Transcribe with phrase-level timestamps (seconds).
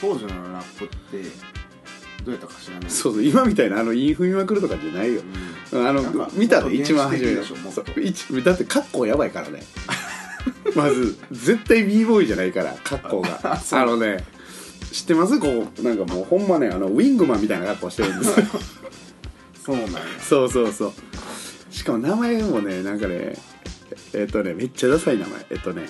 [0.00, 1.22] 当時のラップって
[2.24, 2.90] どうやったか知らない。
[2.90, 5.22] そうそう今みたいなあのインフミまくるとかじゃないよ、
[5.72, 7.54] あのなんか見たで一番初めでしょ
[8.42, 9.62] だってカッコやばいからね。
[10.74, 13.40] まず絶対 b ボーイじゃないからカッコが。
[13.42, 14.24] あのね
[14.92, 15.38] 知ってます？
[15.38, 18.46] こうなんかもうほんまねあのウィングマンみたいな格好してるんですよ。
[19.64, 20.00] そうなんや。
[20.20, 20.92] そうそうそう。
[21.70, 23.36] しかも名前もねなんかね
[24.12, 25.46] えっとねめっちゃダサい名前。
[25.50, 25.88] えっとね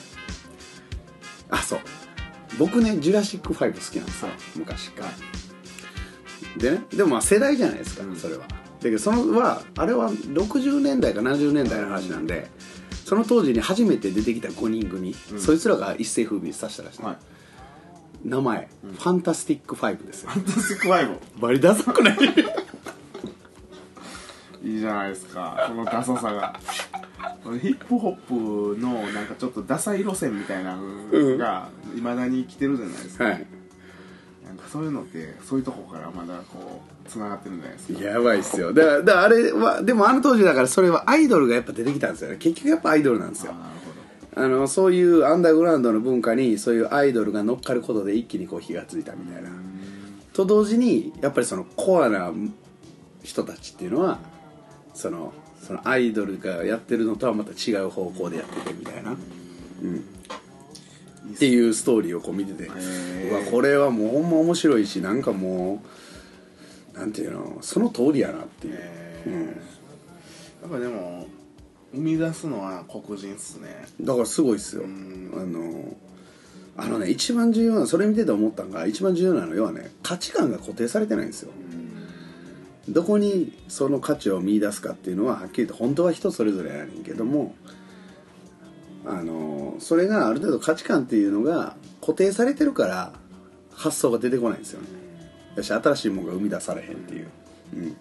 [2.61, 4.29] 僕ね「ジュラシック・ファイブ」好きなんですよ。
[4.57, 5.11] 昔から。
[6.59, 8.41] でねでもまあ世代じゃないですか、それは。
[8.43, 8.47] だ
[8.83, 12.49] けどそのはあれは60年代か70年代の話なんで、
[13.05, 17.17] その当時に初めて出てきた5人組、そいつらが一世風靡させたらしい、はい。
[18.25, 20.31] 名前、ファンタスティック・ファイブですよ。
[20.31, 22.17] ファンタスティックファイバリダサくない？
[22.17, 22.25] ブ
[24.69, 25.65] いいじゃないですか。
[25.69, 26.59] このダサさが
[27.61, 33.47] ヒップホップのなんかちょっとダサい路線みたいなのがいまだに生きてるじゃないですか、はい。
[34.45, 38.01] なんかそういうのってそういうとこからまだこうつながってるんじゃないですか。
[38.03, 38.73] やばいっすよ。
[38.73, 42.37] だからだからあれはでもあの当時だからそれはアイドルがやっぱ出てきたんですよね。
[42.39, 43.55] 結局やっぱアイドルなんですよ。
[44.37, 49.51] あのそういうアンダーグラウンドの文化にそういうアイドルが乗っかることで一気にこう火がついたみたいな。
[50.33, 52.33] と同時にやっぱりそのコアな
[53.23, 54.19] 人たちっていうのは
[54.95, 59.99] そのそのアイドルがやってるのとはまた違う方向でやっててみたいな、うん、
[61.35, 62.69] っていうストーリーをこう見てて。
[62.71, 63.31] ー。
[63.31, 65.83] うわこれはもうほんま面白いしなんかも
[66.95, 68.79] うなんていうのその通りやなっていう、
[69.27, 69.57] え
[70.63, 71.27] やっぱでも
[71.93, 73.87] 生み出すのは黒人っすね。
[74.01, 74.87] だからすごいっすよ、あ
[75.45, 75.97] の
[76.77, 81.53] あのね一番重要なそれ見てて思ったのが一番重要なのは要はね価値観が固定されてないんですよ、
[82.91, 87.55] どこにその価値を見出すかっていうのははっきりと本当は人それぞれやねんけども
[89.07, 93.13] あのそれがある程度価値観っていうのが固定されてるから
[93.73, 94.89] 発想が出てこないんですよね。
[95.57, 97.29] だし新しいものが生み出されへんっていう、
[97.75, 97.95] うん、だ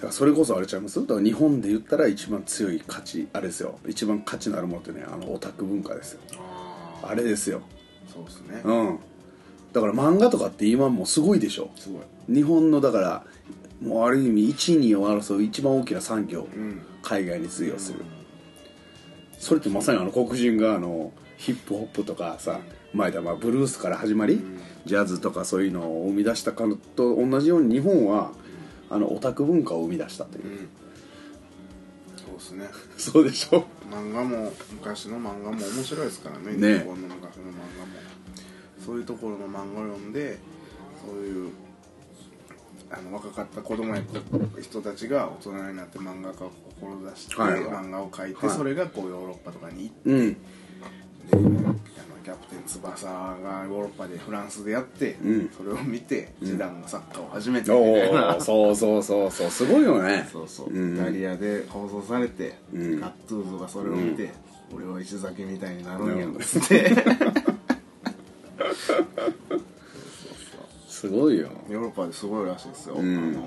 [0.00, 1.00] からそれこそあれちゃいます？
[1.00, 3.78] だから日本で言ったら一番強い価値あれですよ。
[3.88, 6.20] 一番価値のあるものってねあのオタク文化ですよ。
[7.02, 7.62] あれですよ。
[8.12, 8.62] そうですね。
[8.64, 8.98] うん
[9.72, 11.70] だから漫画とかって今もうすごいでしょ。
[11.76, 12.02] すごい。
[12.34, 13.24] 日本のだから
[13.80, 16.82] もうある意味1、2を争う一番大きな産業、ん。
[17.02, 18.04] 海外に通用する、
[19.38, 22.60] それってまさにあの黒人があのヒップホップとかさ
[22.94, 24.40] 前だまあブルースから始まり、
[24.86, 28.32] ジャズとかそういうのを生み出したかのと同じように日本は
[28.88, 30.68] あのオタク文化を生み出したという、
[32.16, 32.68] そうですね。
[32.96, 33.64] そうでしょ。
[33.90, 36.78] 漫画も昔の漫画も面白いですからねね。
[36.80, 37.51] 日本の昔の漫画。
[37.51, 37.51] も
[38.84, 40.38] そういうところの漫画を読んで
[41.06, 41.50] そういう
[42.90, 44.20] あの若かった子供やった
[44.60, 46.50] 人たちが大人になって漫画家を
[46.80, 47.60] 志して、はい。
[47.60, 48.56] 漫画を描いて、はい。
[48.56, 50.34] それがこうヨーロッパとかに行ってうん。
[50.34, 50.38] で
[51.30, 51.74] あの
[52.22, 55.50] キャプテン翼がヨーロッパでフランスでやって、うん。
[55.56, 58.36] それを見てジダンがサッカーを始めておみたいな。
[58.36, 60.28] おそうそうそうそうすごいよね。
[60.30, 60.98] そうそう、うん。
[60.98, 63.00] イタリアで放送されて、うん。
[63.00, 64.30] ガッツーズがそれを見て、
[64.74, 66.90] 俺は石崎みたいになるんやっつって
[70.88, 71.48] すごいよ。
[71.68, 72.98] ヨーロッパですごいらしいですよ、ん。
[72.98, 73.42] あの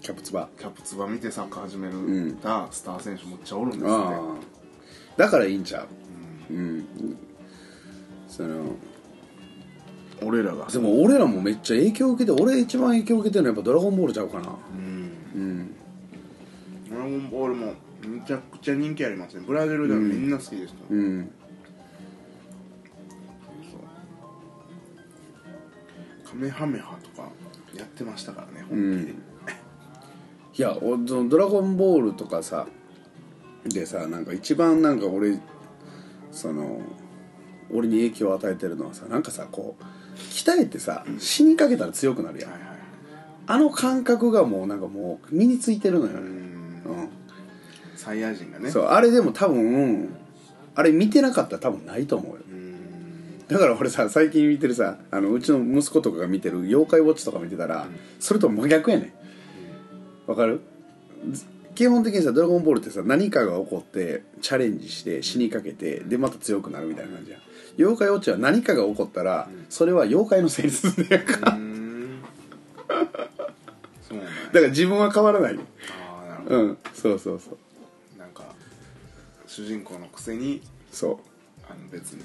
[0.00, 0.48] キャプツバ。
[0.58, 3.90] キャプツバ見てサッカー始めるんたスター選手めっちゃおるんですね。
[3.90, 4.34] ああ。
[5.16, 5.86] だからいいんちゃ
[6.50, 6.54] う？
[6.54, 6.86] うん、
[8.28, 8.72] その
[10.24, 10.66] 俺らが。
[10.66, 14.48] でも俺らもめっちゃ影響を受けて俺一番影響を受けてるのはやっぱ「ドラゴンボール」ちゃうかな。
[14.74, 15.12] うん。
[15.34, 15.74] うん。
[16.90, 17.74] ドラゴンボールも
[18.06, 19.44] めちゃくちゃ人気ありますね。
[19.46, 21.30] ブラジルではみんな好きですから、うん
[26.38, 27.28] メハメハとか
[27.74, 29.22] やってましたからね本気で、うん
[30.54, 32.66] いやおそのドラゴンボール」とかさ
[33.64, 35.38] でさなんか一番なんか俺
[36.32, 36.80] その
[37.70, 39.82] 俺に影響を与えてるのはさなんかさこう
[40.18, 42.50] 鍛えてさ死にかけたら強くなるやん。
[42.50, 42.78] はいはい
[43.50, 46.18] あの感覚がもうなんかもう身についてるのよね。
[46.18, 46.24] うん。
[46.24, 46.28] う
[47.04, 47.08] ん。
[47.96, 48.70] サイヤ人がね。
[48.70, 50.10] そうあれでも多分
[50.74, 52.42] あれ見てなかったら多分ないと思うよ。
[52.46, 52.47] うん
[53.48, 57.86] だから俺さ最近見てるさあのうちの息子とかが見てる「妖怪ウォッチ」とか見てたら、
[58.20, 59.12] それと真逆やね
[60.26, 60.30] ん。
[60.30, 60.60] わかる？
[61.32, 67.40] ず基本的にさ「ドラゴンボール」ってさ何かが起こってチャレンジして死にかけてでまた強くなるみたいな感じやん。
[67.78, 72.18] 妖怪ウォッチは何かが起こったら、それは妖怪のせいにするんやんか、うん。
[74.02, 74.30] そうなんや。
[74.52, 75.60] だから自分は変わらないよ
[76.02, 76.56] ああなるほど。
[76.56, 76.78] うん。
[76.92, 78.18] そうそうそう。
[78.18, 78.42] なんか
[79.46, 80.60] 主人公のくせに
[80.90, 81.20] そ
[81.70, 82.22] あの別に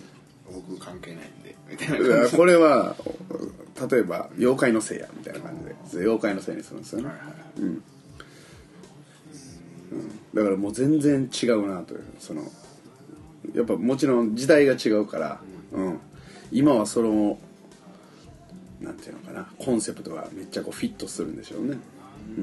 [0.52, 1.56] 僕関係ないんで。
[1.70, 2.96] みたいな感じこれは
[3.90, 6.04] 例えば妖怪のせいやみたいな感じで。
[6.04, 7.34] 妖怪のせいにするんですよね、はいはい
[10.34, 12.04] だからもう全然違うなという。
[12.20, 12.42] その
[13.54, 15.40] やっぱもちろん時代が違うから、
[15.72, 16.00] うん、
[16.52, 17.38] 今はその
[18.82, 19.48] なんていうのかな。
[19.60, 21.78] コンセプトがめっちゃこうフィットするんでしょうね、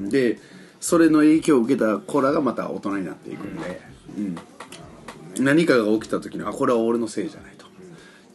[0.09, 0.39] で
[0.79, 3.81] それの影響を受けた子らがまた大人になっていくんで、
[4.17, 5.43] うん。
[5.43, 7.60] 何かが起きた時にあこれは俺のせいじゃないと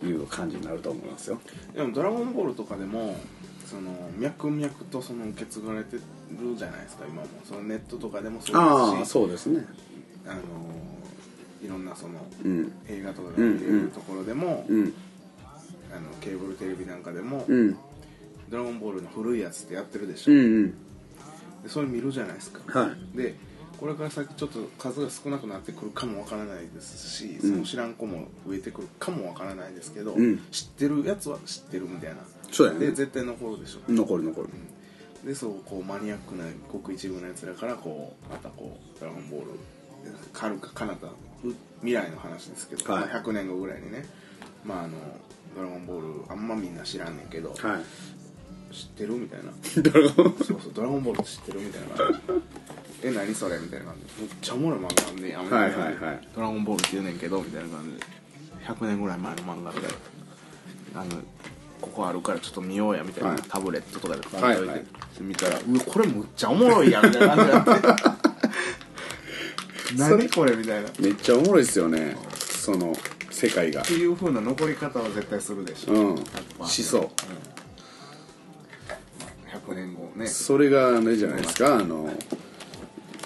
[0.04, 1.40] いう感じになると思いますよ。
[1.74, 3.16] でも「ドラゴンボール」とかでも
[3.64, 6.02] その脈々とその受け継がれてる
[6.56, 7.28] じゃないですか今も。
[7.44, 9.66] そのネットとかでもそうですしそうですね。
[10.26, 10.40] あの
[11.64, 12.14] いろんなその
[12.44, 12.72] うん。
[12.88, 14.92] 映画とかが見れるところでも、うん。
[15.94, 17.76] あのケーブルテレビなんかでも「うん。
[18.50, 20.70] ドラゴンボール」の古いやつってやってるでしょ、うんうん。
[21.62, 23.16] でそれ見るじゃないですか、はい。
[23.16, 23.34] で
[23.78, 30.38] これから先ちょっと数が少なくなってくるかもわからないですし、その知らん子も増えてくるかもわからないですけど、うん。
[30.50, 32.16] 知ってるやつは知ってるみたいな。
[32.50, 32.80] そうやね。
[32.80, 34.48] で絶対残るでしょ、残る残る。
[35.24, 39.46] でそうこうマニアックなごく一部のやつらからこうまたこう「ドラゴンボール」
[40.32, 41.10] はるか彼方う
[41.80, 43.06] 未来の話ですけど、はい。
[43.06, 44.06] まあ100年後ぐらいにね
[44.64, 44.94] まああの
[45.56, 48.74] 「ドラゴンボール」あんまみんな知らんねんけど、はい。
[48.74, 49.52] 知ってるみたいな。
[49.82, 50.36] ドラゴン。
[50.44, 51.96] そうそう「ドラゴンボール」知ってるみたいな
[53.02, 53.58] え何それ？
[53.58, 54.22] みたいな感じ。
[54.22, 56.28] めっちゃおもろい漫画なんでやめてはいはいはい。
[56.34, 58.04] ドラゴンボールって言うねんけどみたいな感じで。
[58.66, 59.78] 100年ぐらい前の漫画で。
[60.94, 61.10] あの
[61.80, 63.42] ここあるからちょっと見ようやみたいな、はい。
[63.48, 64.84] タブレットとかでポンと置いて、はいはい。
[65.20, 68.16] 見たら「うわこれむっちゃおもろいやん」みたいな感じになって。
[69.96, 70.88] 何これみたいな。
[70.88, 72.16] っめっちゃおもろいですよね。
[72.38, 72.96] その
[73.30, 73.82] 世界が。
[73.82, 76.14] ていう風な残り方は絶対するでしょ、うん。
[76.14, 77.10] 100%しそう
[79.70, 80.26] 100年後ね。
[80.26, 82.10] それがあれじゃないですかあの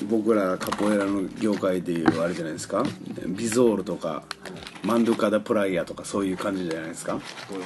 [0.08, 2.84] 僕らカポエラの業界でいうあれじゃないですか？
[3.26, 4.22] ビゾールとか
[4.82, 7.14] マンドゥカダプライヤとかそういう感じじゃないですか？
[7.14, 7.20] こ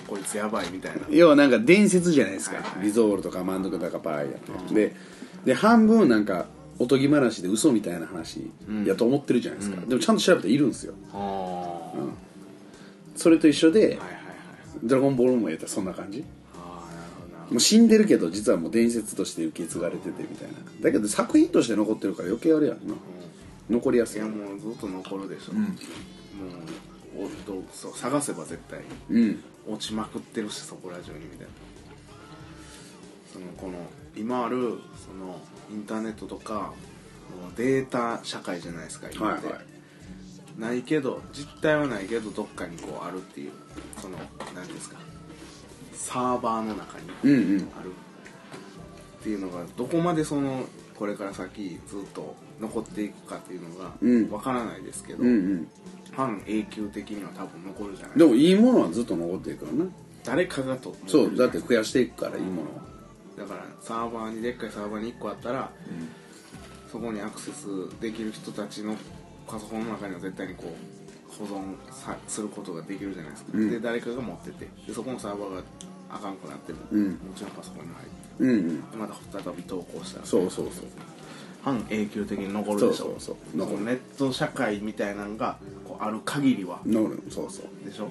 [0.07, 1.01] こいつやばいみたいな。
[1.11, 2.85] 要はなんか伝説じゃないですか、はいはい。
[2.85, 4.39] ビゾールとかマンドゥカダプライヤっ
[4.69, 4.75] て。
[4.75, 4.97] で
[5.45, 6.47] で半分なんか
[6.79, 8.51] おとぎ話で嘘みたいな話
[8.85, 10.95] やと思ってるじゃないですか、でもちゃんと調べたらいるんですよ。
[11.13, 11.97] ああ、はい
[13.15, 13.99] それと一緒ではいはい
[14.83, 16.25] 「ドラゴンボール」もやったらそんな感じ
[17.51, 20.55] もう死んでるけど実はもう伝説として受け継がれててみたいな。
[20.81, 22.95] だけど作品として残ってるから余計あれやんな。
[23.71, 24.21] 残りやすい。
[24.21, 25.69] いやもうずっと残るでしょ、も
[27.21, 28.81] うおっとそう探せば絶対
[29.11, 29.45] うん。
[29.67, 31.47] 落ちまくってるしそこら中にみたいな。
[33.33, 33.75] そのこの
[34.17, 35.41] 今あるその
[35.73, 36.73] インターネットとか
[37.57, 39.55] データ社会じゃないですか今って、はい。
[39.57, 39.65] はい
[40.59, 43.53] ないけど実態はないけどどっかにこうあるっていう
[44.01, 44.17] その
[44.55, 44.97] 何ですか
[45.95, 47.69] サーバーの中にうんうん。
[47.79, 47.91] ある
[49.21, 50.65] っていうのがどこまでその
[50.97, 53.63] これから先ずっと残っていくかっていう
[54.01, 54.23] うん。
[54.25, 55.69] のがわからないですけど、うんうん。
[56.13, 59.91] 半永久的には多分残るじゃないでもいいものはずっと残っていくからな。
[60.25, 62.83] 誰かがとそうだって増やしていくからいいものは。
[63.37, 65.71] だからサーバーにでっかいサーバーに1個あったら、
[66.91, 67.67] そこにアクセス
[68.01, 68.95] できる人たちの
[69.49, 71.04] パソコンの中には絶対にこう
[71.39, 73.71] 保存さすることができるじゃないですか、うん。
[73.71, 74.69] で誰かが持ってて。
[74.87, 75.63] でそこのサーバーが
[76.11, 77.11] あかんくなっても、うん。
[77.11, 78.91] もちろんパソコンに入ってうんうん。
[78.91, 80.85] でまた再び投稿したらそうそうそう。
[81.63, 83.05] 半永久的に残るでしょ。
[83.05, 83.81] そうそうそう。
[83.83, 86.81] ネット社会みたいなのがこうある限りは。
[86.87, 87.23] ノる。
[87.31, 87.89] そうそう。
[87.89, 88.11] でしょ。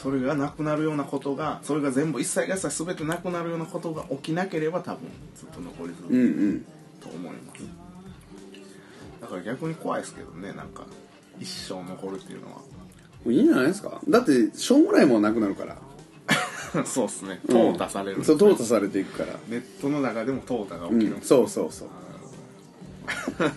[0.00, 6.66] それがなくなるようなことがそれが全部一切合切全てなくなるようなことが起きなければ多分ずっと残り続けうんうるん。
[7.00, 7.62] と思います、
[9.20, 10.86] だから逆に怖いですけどねなんか
[11.40, 12.60] 一生残るっていうのも
[13.26, 14.00] ういいんじゃないですか？
[14.08, 15.76] だってしょうもないもんなくなるから。
[16.72, 17.40] は そうっすね。
[17.48, 19.34] 淘汰される、そう淘汰されていくから。
[19.48, 21.88] ネットの中でも淘汰がうん起きる、そうそうそう。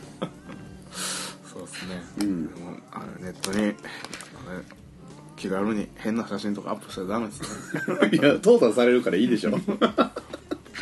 [1.51, 1.87] そうです
[2.19, 2.47] ね、ん。
[2.47, 3.73] でもあのネットにあれ
[5.35, 7.47] 気軽に変な写真とかアップしたらダメですね。
[8.13, 9.51] いや淘汰されるからいいでしょ。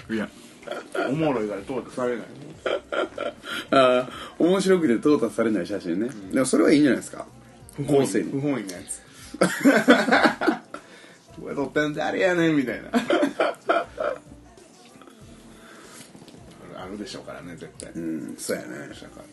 [0.09, 0.29] いや
[1.09, 2.25] おもろいから淘汰されない
[3.71, 7.25] ああ面白くて淘汰されない写真ね、でもそれはいいんじゃないですか。
[7.87, 9.01] 後世に不本意なやつ。
[11.41, 12.89] これ撮ったん誰やねんみたいな。
[16.77, 17.91] あるでしょうからね絶対。
[17.93, 18.67] うんそうやね。
[18.93, 19.23] 社会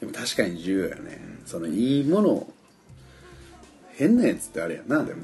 [0.00, 2.52] でも確かに重要やね、そのいいものを。
[3.94, 5.20] 変なやつってあれやなでも。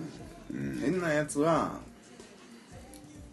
[0.52, 1.80] 変なやつは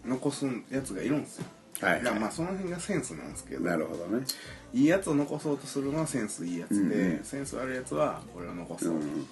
[0.06, 1.46] 残すやつがいるんですよ。
[1.82, 4.26] はいだからまあその辺がセンスなんですけどなるほどね。
[4.74, 9.28] いいやつを残そうとするのはセンスいいやつで、うんセンス悪いやつはこれを残そう、うん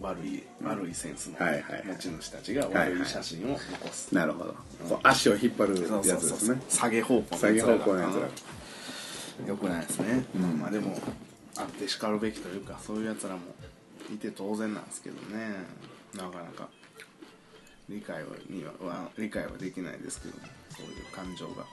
[0.00, 1.86] 悪い悪いセンスのはいはいはい。
[1.86, 3.58] 持ち主たちが悪い写真を残
[3.92, 4.54] す、なるほど、
[4.88, 6.60] こう足を引っ張るやつですね。
[6.68, 8.28] 下げ方向下げ方向のやつら
[9.40, 10.98] うんよくないですね、まあまあでも
[11.56, 13.40] あってしかるべきというかそういうやつらも
[14.12, 15.48] いて当然なんですけどね。
[16.16, 16.68] なかなか
[17.88, 20.34] 理解はにはは理解はできないですけど
[20.70, 21.64] そういう感情が。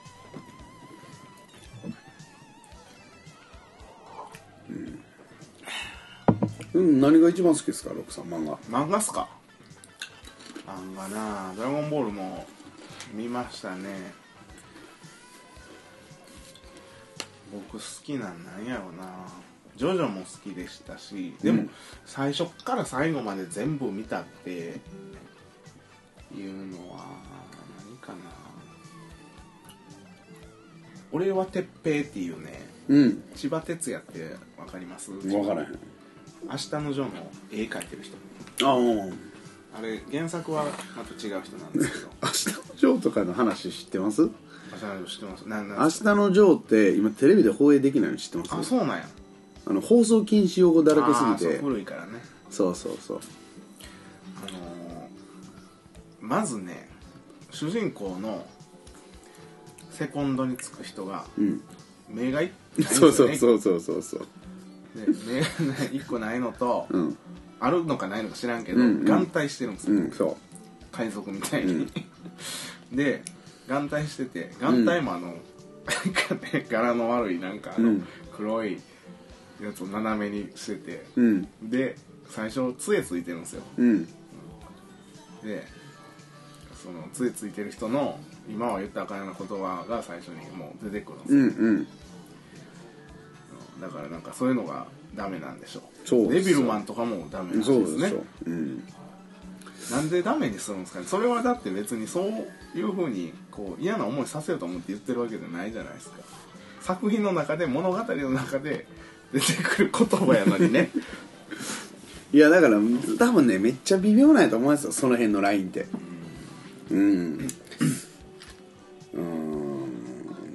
[6.74, 7.00] うん。
[7.00, 7.90] 何が一番好きですか？
[7.94, 8.56] ロクさん漫画。
[8.70, 9.28] 漫画っすか？
[10.66, 12.46] あ漫画なドラゴンボールも
[13.12, 14.14] 見ましたね。
[17.52, 19.28] 僕好きなんなんやろな。
[19.76, 21.70] ジョジョも好きでしたしでも、うん。
[22.06, 24.80] 最初から最後まで全部見たって
[26.36, 27.04] いうのは
[27.88, 28.18] 何かな。
[31.12, 33.22] 俺は鉄平っていうねうん。
[33.34, 35.10] 千葉哲也ってわかります？
[35.12, 35.78] 分からへん。
[36.50, 38.16] 明日のジョーの絵描いてる人。
[38.66, 39.12] ああ明
[39.74, 40.64] あれ原作は
[40.96, 42.08] また違う人なんですけど。
[42.32, 44.22] 日のジョーとかの話知ってます？
[44.22, 45.48] 明日のジョー知ってます。
[45.48, 48.54] なな明日のジョーって今テレビで放映できないの知ってます？
[48.54, 49.08] あそうなんや。
[49.64, 52.12] あの放送禁止用語だらけすあーそうぎて古いからね。
[52.50, 53.20] そうそうそう。
[54.46, 54.81] あのー
[56.32, 56.88] まずね
[57.50, 58.46] 主人公の
[59.90, 61.60] セコンドにつく人がうん。
[62.08, 62.50] 目がい
[62.86, 64.26] そうそうそうそうそうそう。
[64.94, 65.46] で目が
[65.76, 67.18] 1個ないのと、うん。
[67.60, 69.04] あるのかないのか知らんけど、うんうん。
[69.04, 70.38] 眼帯してるんですよ、うんそ
[70.90, 71.86] 海賊みたいに、
[72.92, 73.22] で
[73.66, 78.06] 眼帯してて眼帯もあの、なんかね柄の悪いなんかあの、うん。
[78.34, 78.80] 黒い
[79.62, 81.48] やつを斜めにしてて、ううん。
[81.62, 81.96] で
[82.30, 83.62] 最初杖ついてるんですよ。
[83.76, 84.06] うん。
[85.42, 85.81] で
[86.82, 91.86] その杖ついてる人の今は言ったらあかんような言葉が最初にもう出てくるんですよ、うんうん。
[93.80, 98.12] だからなんかそういうのがダメなんでしょそうデビルマンとかもダメなんそうですね
[98.46, 98.84] うん。
[99.90, 101.06] なんでダメにするんですかね。
[101.06, 106.18] それはだって別にそういうふうにこう嫌な思いさせようと思って言ってるわけじゃないじゃないですか。
[106.80, 108.86] 作品の中で物語の中で
[109.32, 110.90] 出てくる言葉やのにね。
[112.32, 112.78] いやだから
[113.18, 114.92] 多分ねめっちゃ微妙なんやと思いますよ。
[114.92, 115.86] その辺のラインって。
[116.06, 116.11] うん
[116.92, 117.48] うーん。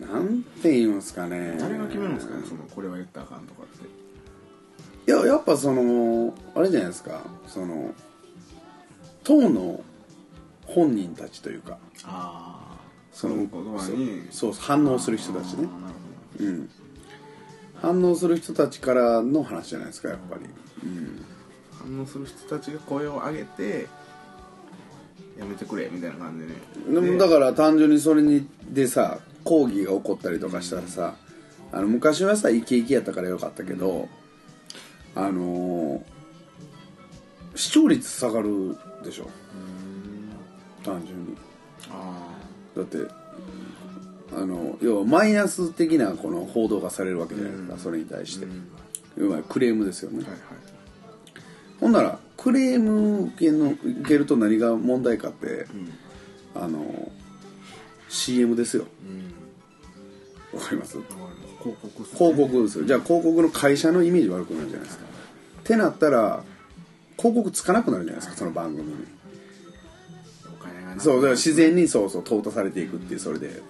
[0.02, 1.58] なんて言いますかね。
[1.60, 5.12] 誰が決めるんですかねそのこれは言ったらあかんとかって。
[5.12, 7.22] いややっぱそのあれじゃないですか。
[7.48, 7.94] その
[9.24, 9.84] 当の
[10.66, 11.78] 本人たちというか。
[12.04, 12.78] ああ
[13.12, 15.68] その言葉にそう反応する人たちね。
[16.40, 16.70] うん。
[17.76, 20.42] 反応する人たちからの話じゃないですかやっぱり。
[20.84, 21.26] うん。
[21.80, 23.88] 反応する人たちが声を上げて
[25.40, 26.54] やめてくれみたいな感じで
[26.94, 27.02] ね。
[27.02, 31.16] でもだから単純にそれにでさ抗議が起こったりとかしたらさ、
[31.72, 34.08] あの昔はさイケイケやったからよかったけど、
[35.16, 36.02] あのー
[37.56, 39.28] 視聴率下がるでしょ。
[40.84, 41.36] 単純に。
[41.90, 42.28] あ
[42.76, 42.98] だって
[44.32, 48.46] あの要はマイナス的なこの報道がされるわけじゃないですか、それに対して、
[49.18, 50.57] 要はクレームですよね、あはいはい
[51.80, 55.68] ほんならクレーム受けの受けると何が問題かって、
[56.56, 57.12] あの
[58.10, 58.86] CM ですよ。
[60.54, 60.98] わかります？
[61.62, 62.18] 広告っすね。
[62.18, 62.86] 広告ですよ。
[62.86, 65.06] じゃあ広告の会社のイメージ悪くなるじゃないですか。
[65.06, 66.44] ってなったら
[67.18, 68.96] 広告つかなくなるじゃないですかその番組に。
[70.60, 73.62] お金がなそうだから自然にそうそう淘汰されていくっていうそれで。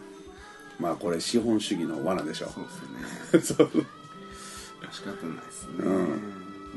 [0.79, 2.49] まあこれ資本主義の罠でしょ。
[2.49, 2.63] そう
[3.33, 3.73] ですよね。
[3.73, 3.85] そう。
[4.91, 5.73] 仕方ないですね、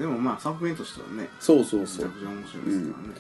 [0.01, 3.15] でもまあ作品としてはねそうそうめちゃそうくちゃ面白いですからね、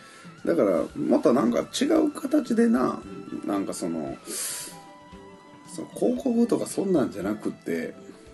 [0.47, 2.99] だからまたなんか違う形でな
[3.45, 7.89] なんかそのその広告とかそんなんじゃなくって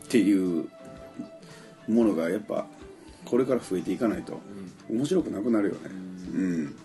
[0.05, 0.69] っていう
[1.89, 2.67] ものがやっぱ
[3.25, 4.41] これから増えていかないと
[4.89, 5.81] 面白くなくなるよね。
[6.33, 6.77] うん。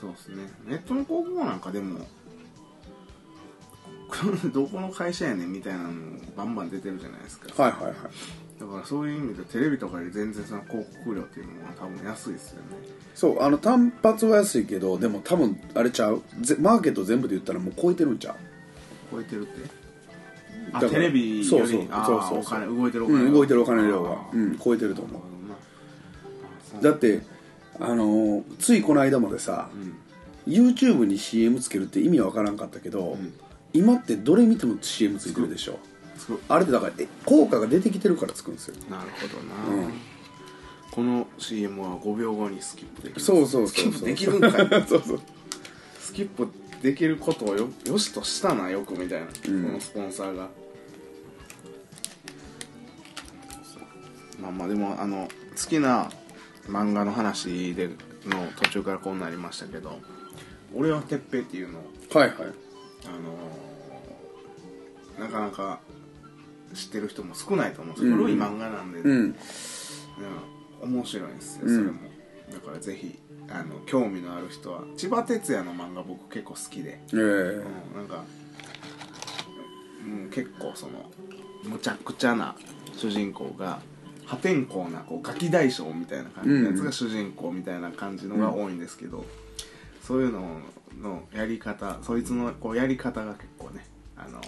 [0.00, 0.48] そうですね。
[0.68, 2.06] ネットの広告なんかでも
[4.54, 5.90] どこの会社やねんみたいなの
[6.36, 7.60] バンバン出てるじゃないですか。
[7.60, 7.94] はいはいはい
[8.58, 12.62] だからそういう意味でテレビとかより全然その広告料っていうのは多分安いですよね。
[13.14, 16.22] そうあの単発は安いけどでも多分あれちゃう。
[16.40, 18.36] ぜマーケット全部で言ったらもう超えてるんちゃう？
[19.12, 19.52] 超えてるって？
[20.72, 21.44] あだからテレビより？
[21.48, 21.86] そうそうそう
[22.30, 22.38] そう。
[22.40, 24.12] お金動いてるお金うん動いてるお金の量は。
[24.12, 24.36] あー。
[24.38, 26.82] うん超えてると思う。
[26.82, 27.20] だって
[27.78, 29.68] あのーついこの間までさ、
[30.46, 33.16] YouTube に CM つけるって意味わからんかったけど、
[33.72, 35.78] 今ってどれ見ても CM ついてるでしょ？
[36.48, 38.76] あれってだからえ効果が出てきてるからつくんですよ。
[38.90, 39.92] なるほどな、うん。
[40.90, 43.20] この CM は5秒後にスキップできる。
[43.20, 43.92] そうそうそうそう。
[43.92, 44.52] スキップできるんかい。
[44.88, 45.20] そうそう。
[46.00, 46.48] スキップ
[46.82, 49.28] できることをよよしとしたなよくみたいな、ん。
[49.28, 50.48] このスポンサーが。
[54.40, 56.10] まあまあでもあの好きな
[56.68, 57.88] 漫画の話で
[58.26, 59.98] の途中からこうなりましたけど
[60.74, 61.82] 「俺は鉄平」っていうのを
[62.12, 62.36] はいはい。
[62.38, 63.66] あのー
[65.18, 65.80] なかなか
[66.76, 68.18] 知ってる人も少ないと思うんですよ、うん。
[68.18, 69.10] 古い漫画なんで、うん。
[69.10, 69.36] うん
[70.80, 71.92] 面白いんですよそれも、
[72.52, 73.18] だからぜひ
[73.48, 77.16] あの興味のある人は千葉哲也の漫画僕結構好きで、ええ。
[77.16, 78.24] うん、なんか、
[80.04, 81.10] うん、結構その
[81.64, 82.56] むちゃくちゃな
[82.96, 83.80] 主人公が
[84.26, 89.24] 破天荒なこうガキ大将みたいな感じのやつが主人公みたいな感じのが多いんですけど、
[90.02, 90.60] そういうの
[91.00, 94.40] のやり方そいつのこうやり方が結構ねあの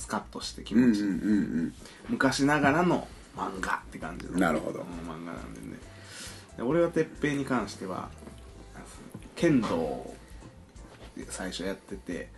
[0.00, 1.00] スカッとして気持ち。
[1.00, 1.74] いい、うんうんうん
[2.08, 4.38] 昔ながらの漫画って感じの。
[4.38, 4.80] なるほど。
[4.80, 5.78] うん漫画なんでね。
[6.56, 8.08] で俺は鉄平に関しては
[9.36, 10.16] 剣道を
[11.28, 12.30] 最初やってて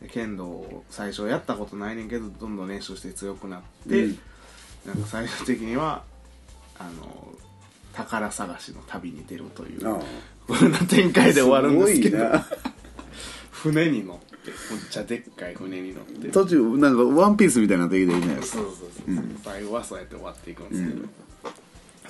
[0.00, 4.18] で剣道を最初やったことないねんけどどんどん練習して強くなって、うん。
[4.86, 6.02] なんか最終的には
[6.78, 7.28] あの
[7.92, 9.80] 宝探しの旅に出るという
[10.48, 12.16] こんな展開で終わるんですけど。
[12.16, 12.46] すごいな。
[13.52, 16.28] 船に乗ってめっちゃでっかい船に乗って。
[16.28, 18.76] 途中なんかワンピースみたいな時でいいじゃないですかそうそう
[19.14, 21.08] そう、最後はそうやって終わっていくんですけど、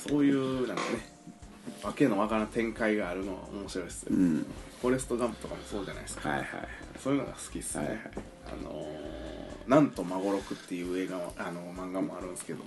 [0.08, 1.12] そういうなんかね
[1.82, 4.46] わけのわからん展開があるのは面白いですよ、うん。
[4.80, 6.46] フォレストガンプとかもそうじゃないですか、はいはい
[7.02, 8.00] そういうのが好きっすね、はいはい。
[8.60, 12.62] あのー、なんと孫六っていう映画もあの漫画もあるんですけど。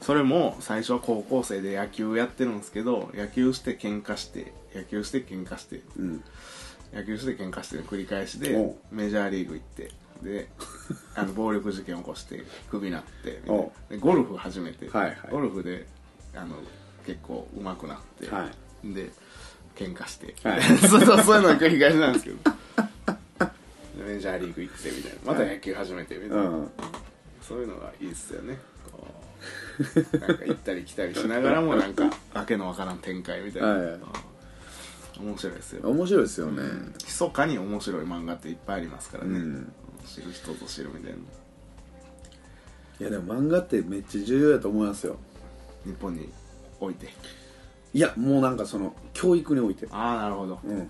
[0.00, 5.82] それも最初は高校生で野球やってるんですけど野球して喧嘩して野球して喧嘩して。
[5.96, 6.24] うん
[6.92, 9.90] 野球して喧嘩しての繰り返しでメジャーリーグ行って
[10.22, 10.48] で
[11.14, 13.64] あの暴力事件起こしてクビになってみたいな。
[13.90, 15.16] でゴルフ始めて、はいはい。
[15.30, 15.86] ゴルフで
[16.34, 16.56] あの
[17.06, 18.48] 結構上手くなって、は
[18.84, 19.10] で
[19.74, 20.62] 喧嘩して、はい。
[20.88, 22.36] そうそうそういうのが繰り返しなんですけど。
[23.96, 25.18] でメジャーリーグ行ってみたいな。
[25.32, 26.70] また野球始めてみたいな、うん。
[27.42, 28.58] そういうのがいいっすよね。
[30.20, 33.94] なんか行ったり来たりしながらもなんかわけのわからん展開みたいな、はいはい。
[33.94, 34.02] うん
[35.20, 35.88] 面白いですよ。
[35.88, 36.62] 面白いですよね。
[37.04, 39.72] 密かに面白い漫画っていっぱいありますからね、うん。
[40.06, 41.18] 知る人ぞ知るみたいな。
[43.00, 45.16] いやでも漫画ってめっちゃ重要やと思いますよ。
[45.84, 46.28] 日本に
[46.80, 47.08] おいて。
[47.94, 49.86] いやもうなんかその教育において。
[49.90, 50.88] ああなるほど、うん。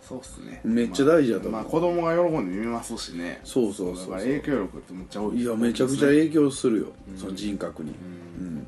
[0.00, 0.60] そうっすね。
[0.64, 1.52] めっちゃ大事だと思う。
[1.52, 3.40] まあ、まあ子供が喜んで見ますしね。
[3.44, 4.10] そうそうそうそう。
[4.12, 5.42] だから影響力ってめっちゃ多い。
[5.42, 6.86] いやめちゃくちゃ影響するよ。
[7.16, 7.90] その人格に。
[7.90, 8.66] うん。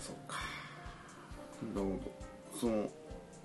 [0.00, 0.38] そうか。
[1.74, 1.98] でも
[2.58, 2.90] その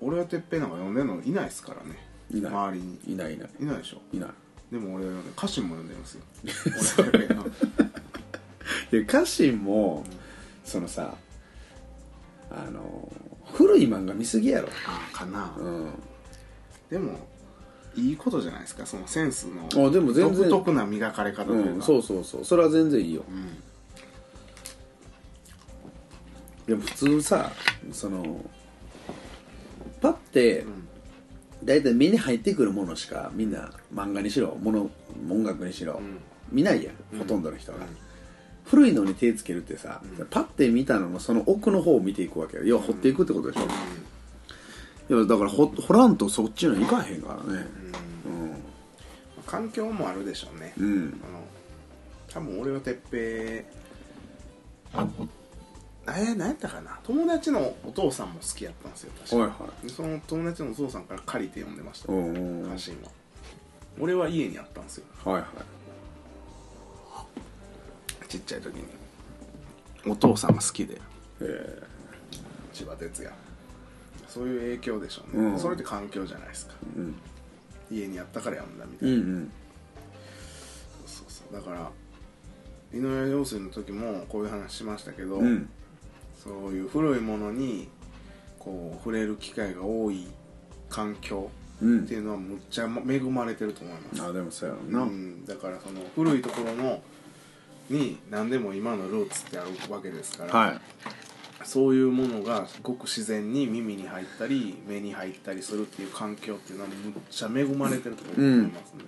[0.01, 1.97] 俺はてっぺんなんか読んでるのいないですからね。
[2.31, 2.51] いない。
[2.51, 2.99] 周りに。
[3.07, 3.49] いないいない。
[3.59, 4.01] いないでしょ。
[4.13, 4.29] いない。
[4.71, 6.23] でも俺はね歌詞も読んでるんですよ
[9.05, 10.05] 家臣も
[10.63, 11.15] そのさ
[12.49, 13.11] あの
[13.53, 14.69] 古い漫画見すぎやろ。
[14.87, 15.91] ああかな、うん。
[16.89, 17.19] でも
[17.95, 18.85] いいことじゃないですか。
[18.85, 20.49] そのセンスのあでも全然。
[20.49, 22.45] 独特な磨かれ方というか、うんそうそうそう。
[22.45, 23.23] それは全然いいよ。
[23.29, 23.61] うん。
[26.65, 27.51] でも普通さ
[27.91, 28.45] その
[30.01, 30.65] パッて
[31.63, 34.89] 大体目に入ってくるものしかみんな漫画にしろもの
[35.29, 36.17] 音楽にしろ、ん。
[36.51, 37.77] 見ないやんほとんどの人が、
[38.65, 42.63] 古いのに手つけるってさ、パッて見たののその奥の方を見ていくわけよ。
[42.65, 47.65] 要は掘っていくってことでしょ、いやだから掘掘らんとそっちのいかへんからね。
[49.51, 51.21] 環境もあるでしょうね、うん、
[52.29, 53.65] 多分俺はてっぺ
[54.93, 55.05] あ
[56.07, 56.99] えー、何やったかな？
[57.03, 59.35] 友達のお父さんも好きやったんですよ確か。
[59.37, 59.87] はいはい。
[59.87, 62.11] でその友達のお父さんから借りて読んでました。
[62.11, 62.77] うんうんは。
[63.99, 65.05] 俺は家にあったんですよ。
[65.23, 65.43] はい
[68.27, 68.85] ちっちゃい時に。
[70.07, 70.99] お父さんが好きで。
[71.41, 71.83] え
[72.73, 73.35] 千葉哲也。
[74.27, 75.59] そういう影響でしょうね、うん。
[75.59, 76.73] それって環境じゃないですか。
[76.95, 77.15] ーうん。
[77.91, 79.51] 家にあったから読んだみたいな、うんうん。
[81.05, 81.53] そうそう。
[81.53, 81.91] だから
[82.93, 85.69] 井上陽水の時もこういう話しましたけど、うん
[86.43, 87.89] そういう古いものに
[88.57, 90.27] こう触れる機会が多い
[90.89, 91.49] 環境
[91.81, 91.99] うん。
[92.01, 97.01] っていうのはむっちゃ恵まれてると思います、あでもそうやろな、うん、だからその古いところの
[97.89, 100.79] に何でも今のルーツってあるわけですから、はい。
[101.63, 108.35] そういうものがごく自然に耳に入ったり目に入ったりするっていう環境っていうのはむっちゃ恵まれてると思い
[108.67, 109.03] ますね、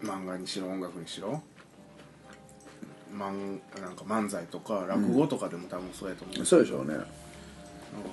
[0.00, 1.40] なんか漫画にしろ音楽にしろ
[3.12, 6.36] 漫なんか漫才とか落語とかでも多分そうやと思う。
[6.36, 6.88] んですそうでしょうね。
[6.94, 7.06] なんか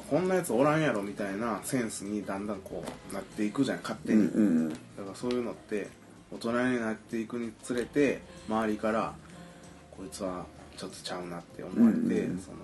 [0.10, 4.80] こんなやつおらんやろみたいなセンスにだんだんこうなっていくじゃん勝手に、うんうんだか
[5.10, 5.90] らそういうのって
[6.32, 9.14] 大人になっていくにつれて周りから
[9.92, 10.46] こいつは
[10.78, 12.58] ちょっとちゃうなって思われて、うんうんその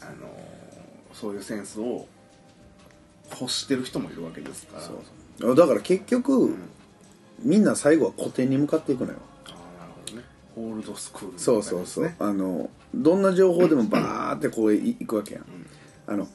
[0.00, 0.18] あのー
[1.14, 2.06] そういうセンスを
[3.40, 4.78] 欲してる人もいるわけですか
[5.40, 5.54] ら。
[5.54, 6.54] だから結局、
[7.40, 9.18] みんな最後は古典に向かっていくのよ
[10.58, 12.16] オールドスクールそうなそうそう、ね。
[12.18, 15.44] あのどんな情報でもバーってこういいくわけやん、
[16.06, 16.26] あの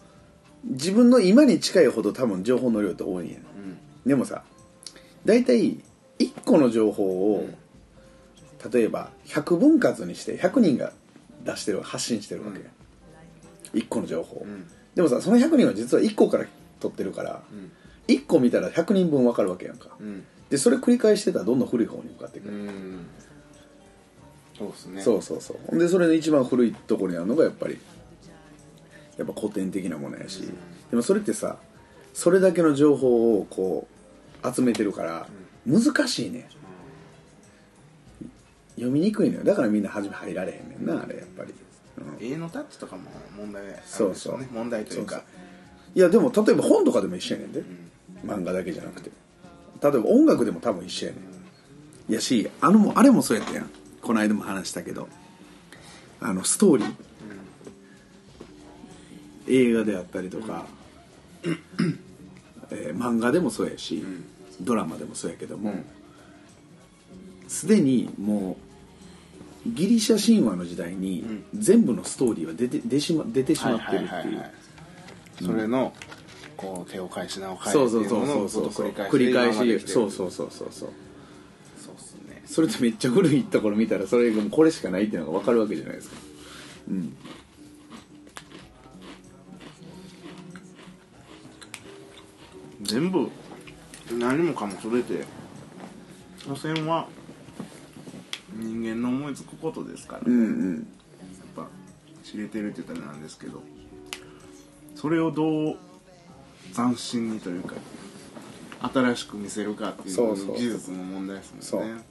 [0.63, 3.35] 自分の今に近いほど多分情報の量って多いんや。
[3.35, 3.77] んうん。
[4.05, 4.43] でもさ
[5.25, 5.77] 大体
[6.19, 7.49] 1個の情報を、
[8.71, 10.93] 例えば100分割にして100人が
[11.43, 12.65] 出してる発信してるわけや、
[13.73, 14.65] 1個の情報、ん。
[14.95, 16.45] でもさその100人は実は1個から
[16.79, 17.41] 取ってるから、
[18.07, 20.23] 1個見たら100人分分かるわけやんか、うん。
[20.49, 23.07] でそれ繰り返してたらどんどん古い方に向かっていく、うん
[24.57, 25.01] そうですね。
[25.01, 25.57] そうそうそう。
[25.67, 27.79] ほんでそれの一番古いところにあるのがやっぱり
[29.17, 30.43] やっぱ古典的なものやし、
[30.89, 31.57] でもそれってさ
[32.13, 33.87] それだけの情報をこ
[34.43, 35.27] う集めてるから
[35.65, 36.47] 難しいね、
[38.75, 39.43] 読みにくいのよ。
[39.43, 41.53] だからみんな初め入られへんねんなあれやっぱり、
[42.19, 42.33] うん。
[42.33, 43.03] 絵のタッチとかも
[43.37, 44.45] 問題あるでしょそうそう。
[44.51, 45.23] 問題というか。
[45.95, 47.63] いやでも例えば本とかでも一緒やねんで、
[48.25, 49.11] 漫画だけじゃなくて。
[49.81, 52.11] 例えば音楽でも多分一緒やねん。
[52.11, 53.69] いやしあのもあれもそうやったやん
[54.03, 55.07] この間も話したけど
[56.19, 60.67] あのストーリー、映画であったりとか、
[62.71, 64.03] えー漫画でもそうやし、
[64.61, 65.73] ドラマでもそうやけども
[67.47, 68.57] すで、にも
[69.65, 74.43] うギリシャ神話の時代に全部のストーリーは出て出しま出てしまってるっていう。
[75.41, 75.93] それの
[76.55, 79.07] こう手を返し名を返そうそうしていうそうのをずっとそうそう。
[79.09, 80.89] 繰り返し繰り返しそうそうそうそうそう
[82.53, 86.15] それってめっちゃ古いところ見たらそれがもうこれしかないっていうのが分かるわけじゃないですか。
[86.89, 87.17] うん。
[92.83, 93.27] 全部
[94.19, 95.23] 何もかも全て
[96.37, 97.07] 所詮は
[98.55, 100.83] 人間の思いつくことですから、うんうやんっ
[101.55, 101.67] ぱ
[102.23, 103.63] 知れてるって言ったらなんですけど。
[104.95, 105.77] それをどう
[106.75, 107.73] 斬新にというか
[108.93, 110.57] 新しく見せるかっていそうそうう。
[110.57, 112.03] 技術の問題ですそうもんね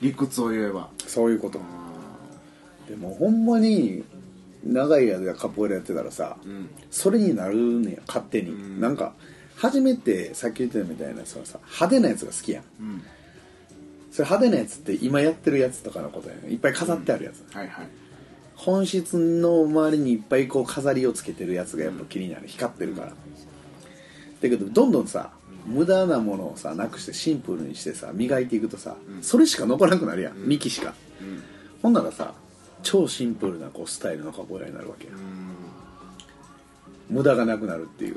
[0.00, 0.88] 理屈を言えば。
[1.06, 1.60] そういうこと。
[2.88, 4.04] でもほんまに
[4.64, 6.68] 長い間カポエラやってたらさ、ん。
[6.90, 8.80] それになるねや勝手に、ん。
[8.80, 9.14] なんか
[9.56, 12.64] 初めてさっき言ってたみたいなそのさ派手なやつが好きやん。
[12.80, 13.02] うん。
[14.10, 17.88] それ派手なやつって今やってるやつとかのことやねいっぱい飾ってあるやつ、はいはい。
[18.56, 22.48] 本質の周りにいっぱいこう飾りをつけてるやつがやっぱ気になる。
[22.48, 23.14] 光ってるから、だ
[24.40, 25.30] けどどんどんさ
[25.68, 31.42] 無駄なものをさなくしてシンプルにしてさ磨いていくとさ、それしか残らなくなるやん、幹しか、うん。
[31.82, 32.34] ほんならさ
[32.82, 35.12] 超シンプルなこうスタイルのカポエラになるわけや、
[37.10, 38.16] 無駄がなくなるっていう、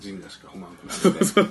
[0.00, 0.90] ジンガしかくなるみ
[1.34, 1.50] たいな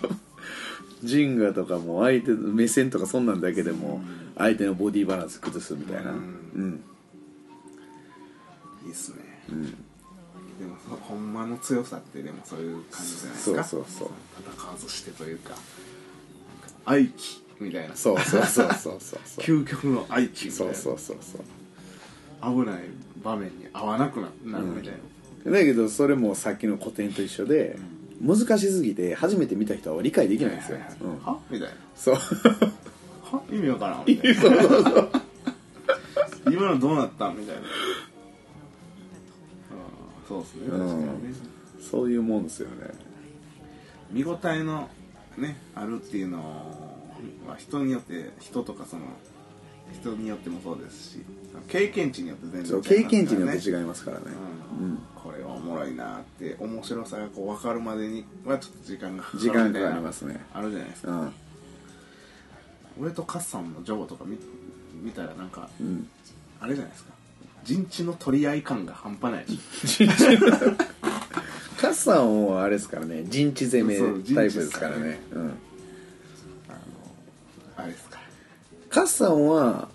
[1.03, 4.01] ジンガとかも相手の目線とかそんなんだけでも
[4.37, 6.11] 相手のボディバランス崩すみたいな。
[6.11, 6.69] ううん。
[6.71, 6.83] ん、
[8.85, 9.17] いいっすね、
[10.59, 13.63] でもそほんまの強さってでもそういう感じじゃないですか。
[13.63, 14.09] そうそうそう。
[14.57, 15.55] 戦わずしてというか
[16.85, 17.95] 愛機みたいな。
[17.95, 19.19] そうそうそうそうそう。
[19.25, 20.73] そ う究極の愛機みたいな。
[20.73, 21.41] そうそうそうそう。
[22.41, 22.83] 危ない
[23.23, 24.93] 場面に合わなくななるみたい
[25.45, 27.77] な、だけどそれもさっきの古典と一緒で、
[28.21, 31.19] 難しすぎて初めて見た人は理解できないんですよ、うん。
[31.19, 31.73] はみたいな。
[31.95, 32.15] そう。
[32.15, 33.41] は？
[33.51, 34.41] 意味わからんみたいな。
[34.41, 35.09] そうそうそう
[36.45, 37.61] 今のどうなったんみたいな。
[37.61, 37.67] うん
[40.27, 40.69] そうですね。
[40.69, 40.99] 確かに。
[41.01, 41.13] ね、
[41.79, 42.89] そういうもんですよね。
[44.11, 44.89] 見応えの
[45.37, 46.39] ねあるっていうの
[47.47, 49.03] は人によって人とかその
[49.93, 51.25] 人によってもそうですし
[51.67, 53.09] 経験値によって全然そう経違いますからね。
[53.09, 54.23] 験値によって違いますからね、
[54.79, 54.99] うん。
[55.15, 60.45] これはおもろいなって面白さがこう分かるまでにはちょっと時間がかかる時間かみたいなかりますね。
[60.53, 61.33] あるじゃないですか、うん。
[63.01, 64.37] 俺とカッサンのジョーとか見
[65.01, 66.07] 見たらなんか、ん。
[66.59, 67.16] あれじゃないですか
[67.67, 69.45] 陣地の取り合い感が半端ない。
[71.77, 73.97] カッサンはあれですからね陣地攻め
[74.33, 75.19] タイプですからね。
[75.33, 75.51] うん。
[77.75, 78.19] あれですか
[78.89, 79.89] カッサンは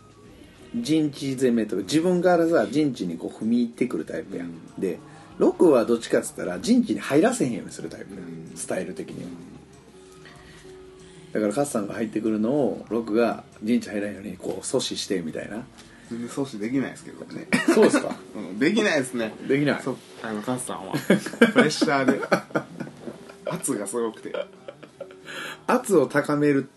[0.76, 4.98] 陣地攻めとか自分からさ陣地にこう踏み入ってくるタイプやん、で
[5.38, 8.52] ロクはどっちかっつったら陣地に入らせへんようにするタイプうん。
[8.54, 9.30] スタイル的には、
[11.32, 15.64] だからカッサンが入ってくるのをロクが陣地入らんようにこう阻止してみたいな
[16.12, 17.46] 全然阻止できないですけどね。
[17.74, 18.14] そうですか？
[18.36, 19.32] うんできないですね。
[19.48, 19.82] できない。
[19.82, 20.92] そうあのカッサンは。
[20.92, 21.16] プレ
[21.66, 22.20] ッシャーで。
[23.50, 24.34] 圧がすごくて。
[25.66, 26.68] 圧を高める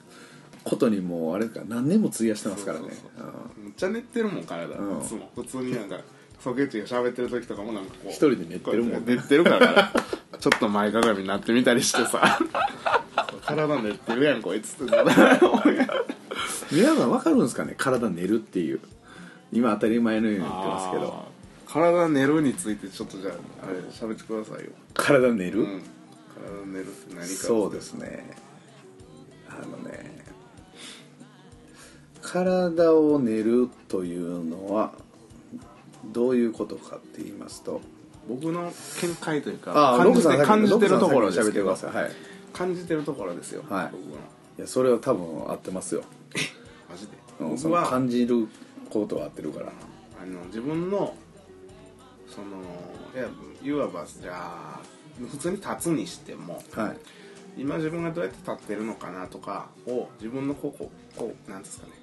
[0.63, 1.61] ことにもうあれか。
[1.67, 2.85] 何年も費やしてますからね。
[2.85, 3.23] そうそうそ
[3.61, 3.63] う。
[3.63, 5.01] めっちゃ寝てるもん体、うん。
[5.01, 5.29] いつも。
[5.35, 5.99] 普通になんか
[6.41, 8.09] ソケチが喋ってる時とかもなんかこう。
[8.09, 8.97] 一人で寝てるもんね。
[8.97, 9.91] こう寝てるから。
[10.39, 12.39] ちょっと前かがみになってみたりしてさ。
[13.45, 14.93] 体寝てるやんこいつって。
[16.71, 17.75] 皆さん分かるんですかね？
[17.77, 18.79] 体寝るっていう
[19.55, 21.35] 今当たり前のように言ってますけど。
[21.67, 23.33] 体寝るについてちょっとじゃあ
[23.67, 25.83] あれ喋ってくださいよ、体寝る、うん、
[26.33, 28.37] 体寝るって何かそうですね。
[29.49, 30.23] あのね
[32.21, 34.93] 体を寝るというのは
[36.13, 37.81] どういうことかって言いますと
[38.29, 41.79] 僕の見解というかあ感じ感じてるところですけどはい。
[42.53, 44.59] 感じてるところですよ、はい。
[44.59, 46.03] いやそれは多分合ってますよ、
[46.89, 48.47] マジで、僕は感じる
[49.01, 49.71] ことは合ってるから。
[50.21, 51.15] あの自分の
[52.27, 52.47] その
[53.13, 53.29] いや
[53.63, 54.79] いわばじゃあ
[55.29, 56.97] 普通に立つにしてもはい。
[57.57, 61.93] 今自分がどうやって立ってるのかなとかを自分のこうこうこうなんですかね。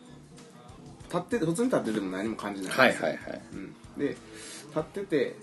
[1.05, 2.73] 立ってて普通に立ってても何も感じない。
[2.73, 3.43] はいはいはい。
[3.53, 5.37] うん、で立ってて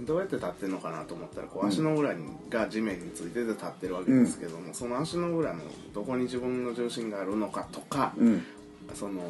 [0.00, 8.44] どうやって立ってるのかなと思ったらこう足の裏にが地面についてて立ってるわけですけども、その足の裏のどこに自分の重心があるのかとか、うん
[8.92, 9.22] その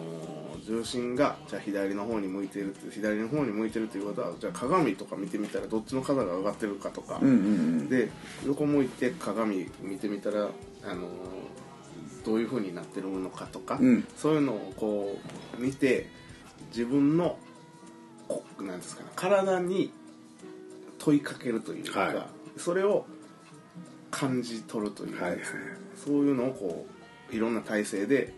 [0.67, 7.39] 重心がじゃあ左の方に向いてるって左の方に向いてるということはじゃあ鏡とか見てみたらどっちの肩が上がってるかとか、うんうんう
[7.83, 7.89] ん。
[7.89, 8.11] で
[8.47, 10.49] 横向いて鏡見てみたら
[10.85, 11.09] あの
[12.25, 14.07] どういう風になってるのかとか、うん。
[14.17, 15.19] そういうのをこ
[15.59, 16.09] う見て
[16.71, 17.39] 自分の
[18.27, 19.93] こなんですかね体に
[20.99, 22.27] 問いかけるというか、はい。
[22.57, 23.07] それを
[24.11, 25.79] 感じ取るというかですね、はいはい。
[26.05, 26.87] そういうのをこ
[27.31, 28.33] ういろんな体勢で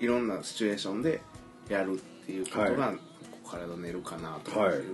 [0.00, 1.20] いろんなシチュエーションで
[1.68, 2.98] やるっていうことが、はい。
[3.48, 4.72] 体寝るかなというはい。
[4.72, 4.86] ふうに、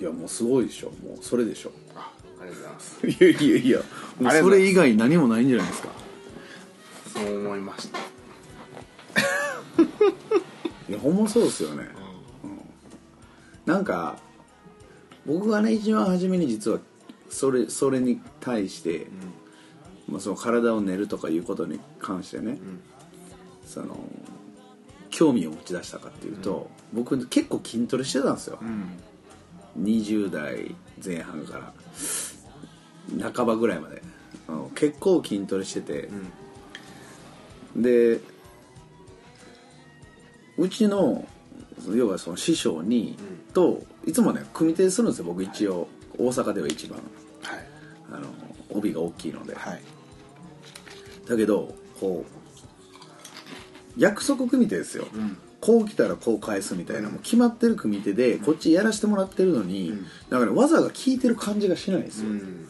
[0.00, 0.90] いやもうすごいでしょ。
[0.90, 1.72] もうそれでしょ。
[1.94, 3.06] あありがとうございます。
[3.06, 3.78] いやいやいや。
[4.20, 5.88] もうそれ以外何もないんじゃないですか。
[7.12, 7.98] そう思いました。
[10.88, 11.88] いやほんまそうですよね、
[12.44, 12.60] うん。
[13.72, 14.18] なんか
[15.24, 16.80] 僕がね一番初めに実は
[17.30, 19.06] それそれに対して、
[20.08, 22.58] まあ、その体を寝るとかいうことに関してね、
[23.64, 23.98] その
[25.12, 29.84] 興味を持ち出したかっていうと、僕結構筋トレしてたんですよ、うん。
[29.84, 31.72] 20代前半から。
[33.32, 34.02] 半ばぐらいまで、
[34.48, 34.70] うん。
[34.70, 36.08] 結構筋トレしてて、
[37.76, 38.20] で
[40.58, 41.26] うちの
[41.94, 43.16] 要はその師匠に、
[43.52, 46.98] といつもね組手するんですよ僕一応、大阪では一番。
[47.42, 47.68] はい。
[48.12, 48.28] あの
[48.70, 49.82] 帯が大きいので、はい。
[51.28, 52.51] だけどこう
[53.96, 55.36] 約束組手ですよ、ん。
[55.60, 60.04] こう来たらこう返すみたいな、もう決まってる組手でこっちやらせてもらってるのに、ん。
[60.28, 62.68] だから、ね、技が効いてる感じがしないんですよ、うん。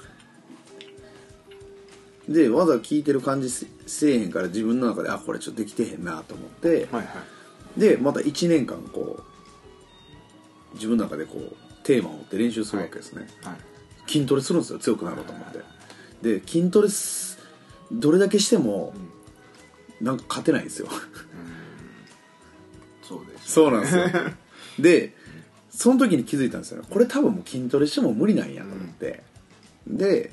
[2.29, 7.03] で技効いてる感じせせえへんから自分の中であこれちょっとできてへんなと思って、はいは
[7.77, 7.81] い。
[7.81, 13.55] でまた1年間こう自分の中でこうテーマを持って練習するわけですね、はい
[14.07, 15.61] 筋トレするんですよ強くなろうと思って。
[16.23, 17.39] で筋トレす
[17.91, 18.93] どれだけしても、
[20.03, 20.89] なんか勝てないんですよ。
[23.03, 23.53] そうです。
[23.53, 24.05] そうなんですよ。
[24.79, 25.15] で
[25.71, 26.85] その時に気づいたんですよ。
[26.89, 29.23] これ多分もう筋トレしても無理なんやと思って、
[29.87, 30.33] で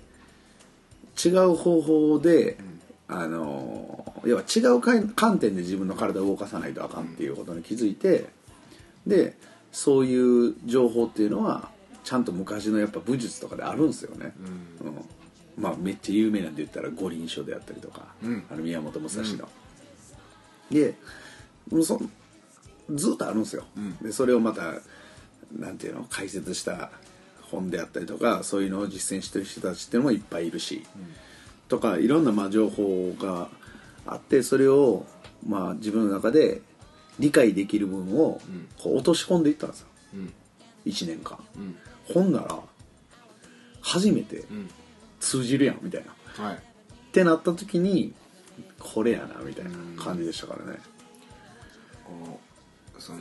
[1.23, 2.57] 違う方法で、
[3.07, 8.29] あの要は違う観点で自分の体を動かさないとあかんっていうことに気づいて
[9.07, 9.35] で
[9.71, 11.69] そういう情報っていうのは
[12.03, 14.33] ちゃんと昔のやっぱ武術とかであるんですよね、
[14.79, 15.63] うん。
[15.63, 18.43] まあめっちゃ有名なんで言ったら五輪書であったりとか、うん。
[18.49, 19.49] あの宮本武蔵の、
[20.71, 20.95] で
[21.71, 21.99] もうそ
[22.89, 23.65] ずっとあるんですよ、
[24.01, 24.75] でそれをまた
[25.57, 26.91] なんていうの解説した
[27.41, 30.85] 本であったりとかそういうのを実践してる人たちっていうのもいっぱいいるし、
[31.67, 33.49] とかいろんなまあ情報が
[34.05, 35.05] あってそれを
[35.47, 36.61] まあ自分の中で
[37.19, 38.41] 理解できる分を
[38.81, 39.87] こう落とし込んでいったんですよ。
[40.15, 40.33] うん。
[40.85, 41.75] 1年間、うん。
[42.13, 42.59] ほんなら
[43.81, 44.69] 初めてうん。
[45.19, 46.05] 通じるやんみたい
[46.37, 46.43] な。
[46.43, 46.55] はい。
[46.55, 46.59] っ
[47.11, 48.13] てなった時に
[48.79, 50.79] これやなみたいな感じでしたからね。
[52.05, 52.39] こ
[52.97, 53.19] うその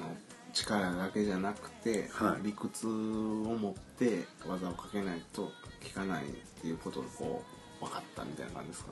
[0.53, 2.47] 力だけじゃなくて、はい。
[2.47, 5.53] 理屈を持って技をかけないと効
[5.95, 6.27] かないっ
[6.61, 7.45] ていうことがこ
[7.81, 8.91] う分かったみたいな感じですか？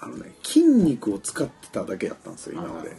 [0.00, 2.96] あのね筋肉を使ってただけやったんですよ今まで。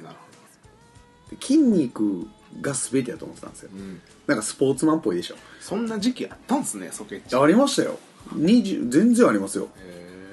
[1.40, 2.28] 筋肉
[2.62, 5.36] が全てやと思ってたんですよ、うん、なんかスポーツマンっぽいでしょ。
[5.62, 7.36] そんな時期あったんですねソケッチ。
[7.36, 7.98] ありましたよ。
[8.36, 9.70] 20全然ありますよ。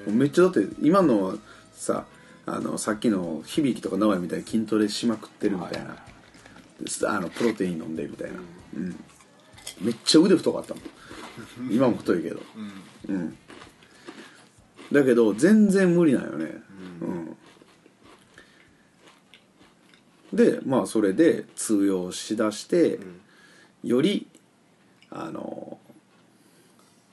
[0.07, 1.37] へめっちゃだって今の
[1.73, 2.05] さ
[2.51, 5.95] あのさっきの響とか直哉みたいに筋トレしまくってるみたいな、
[7.07, 8.39] あのプロテイン飲んでみたいな、
[8.75, 9.03] うん。
[9.81, 10.83] めっちゃ腕太かったもん。
[11.71, 12.41] 今も太いけど。
[13.07, 13.37] うん、
[14.91, 16.63] だけど全然無理なんよね。
[20.31, 22.99] うん、でまあそれで通用しだして、
[23.83, 24.27] より
[25.11, 25.77] あの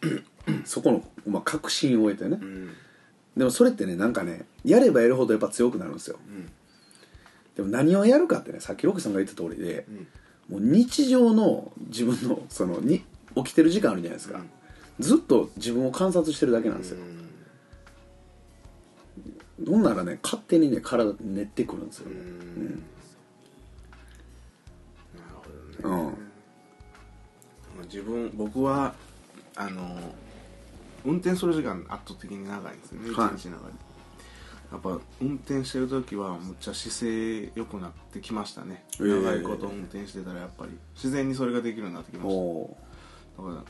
[0.65, 2.71] そこの、まあ、確信を得てね、うん
[3.37, 6.51] でもそれってねなんかねやればやるほどやっぱ強くなるんですよ、ん。
[7.55, 9.87] でも何をやるかってねさっきロケさんが言った通りで、
[10.49, 14.41] もう日常の自分のそのに起きてる時間あるじゃないですか、
[14.99, 16.99] ずっと自分を観察してるだけなんですよ、
[19.61, 22.09] どんならね勝手にね体練ってくるんですよ、
[25.15, 25.35] なる
[25.83, 25.95] ほどね。
[26.05, 26.13] うん。
[27.77, 28.95] まあ自分僕は
[29.55, 29.99] あの
[31.07, 33.11] 運転する時間圧倒的に長いんですよね。
[33.11, 33.39] 一はい。
[33.39, 33.73] 日の中で、
[34.73, 39.23] やっぱ運転してる時はむっちゃ姿勢良くなってきましたね、えー。
[39.23, 42.77] 長いこと運転してたらやっぱり自然にそれができるようになってきましお
[43.37, 43.65] ただか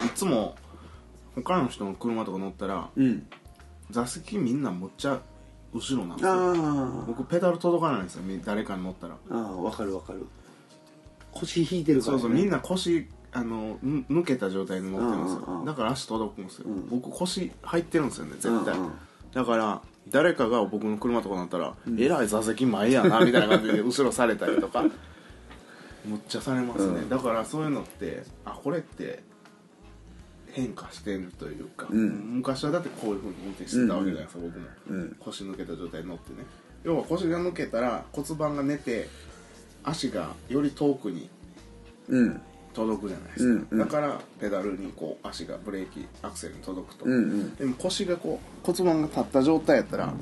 [0.00, 0.54] らいつも
[1.34, 3.26] 他の人の車とか乗ったらーうん。
[3.90, 5.20] 座席みんなむっちゃ
[5.72, 6.32] 後ろなんですよ。
[6.32, 8.22] あ僕ペダル届かないんですよ。
[8.22, 9.14] み誰かに乗ったら。
[9.14, 10.26] あああ分かる分かる。
[11.32, 15.66] 腰引いてるから、ね、そうそうみんな腰あのぬ抜けた状態で乗ってるんですうんうんうん。
[15.66, 16.88] よだから足届くんですよ、ん。
[16.88, 18.92] 僕腰入ってるんですよね絶対、うんうん
[19.34, 24.84] だから誰かが僕の車とか乗ったら、えらい座席前やなみたいな感じで後ろされたりとか
[26.06, 27.08] むっちゃされますね、うん。
[27.08, 29.24] だからそういうのってあこれって
[30.52, 32.36] 変化してるというか、うん。
[32.36, 35.16] 昔はだってこういうふうに運転してたわけじゃないですか、僕も、うん。
[35.18, 36.46] 腰抜けた状態に乗ってね。
[36.84, 39.08] 要は腰が抜けたら骨盤が寝て
[39.82, 41.28] 足がより遠くに
[42.08, 42.40] うん
[42.74, 43.78] 届くじゃないですか、うんうん。
[43.78, 47.54] だからペダルにこう足がブレーキアクセルに届くと、うんうん。
[47.54, 50.12] でも腰がこう骨盤が立った状態やったら、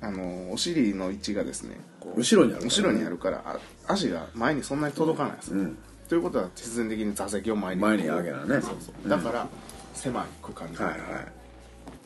[0.00, 1.80] あのお尻の位置がですね
[2.14, 2.68] 後ろにあるからね。
[2.68, 5.48] 後ろにあるからあ足が前にそんなに届かないです。
[5.52, 5.78] よ、うん。
[6.08, 7.80] ということは必然的に座席を前に。
[7.80, 8.60] 前に上げなね。
[8.60, 9.08] そうそう。
[9.08, 9.48] だから
[9.94, 11.00] 狭い区間に、はいはい。